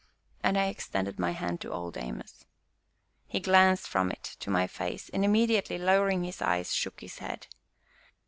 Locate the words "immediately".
5.23-5.77